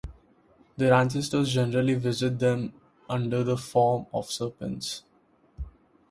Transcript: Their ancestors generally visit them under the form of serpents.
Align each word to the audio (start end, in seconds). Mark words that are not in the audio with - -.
Their 0.77 0.95
ancestors 0.95 1.53
generally 1.53 1.93
visit 1.93 2.39
them 2.39 2.73
under 3.07 3.43
the 3.43 3.55
form 3.55 4.07
of 4.11 4.31
serpents. 4.31 5.03